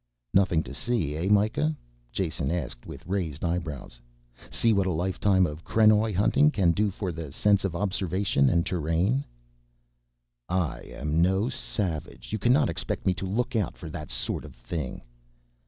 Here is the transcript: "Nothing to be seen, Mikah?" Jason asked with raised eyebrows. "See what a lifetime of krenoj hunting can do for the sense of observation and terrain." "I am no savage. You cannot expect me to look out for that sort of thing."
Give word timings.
"Nothing 0.33 0.63
to 0.63 0.71
be 0.71 0.73
seen, 0.73 1.31
Mikah?" 1.31 1.75
Jason 2.11 2.49
asked 2.49 2.87
with 2.87 3.05
raised 3.05 3.45
eyebrows. 3.45 4.01
"See 4.49 4.73
what 4.73 4.87
a 4.87 4.91
lifetime 4.91 5.45
of 5.45 5.63
krenoj 5.63 6.15
hunting 6.15 6.49
can 6.49 6.71
do 6.71 6.89
for 6.89 7.11
the 7.11 7.31
sense 7.31 7.63
of 7.63 7.75
observation 7.75 8.49
and 8.49 8.65
terrain." 8.65 9.23
"I 10.49 10.79
am 10.87 11.21
no 11.21 11.49
savage. 11.49 12.31
You 12.33 12.39
cannot 12.39 12.67
expect 12.67 13.05
me 13.05 13.13
to 13.13 13.27
look 13.27 13.55
out 13.55 13.77
for 13.77 13.91
that 13.91 14.09
sort 14.09 14.43
of 14.43 14.55
thing." 14.55 15.03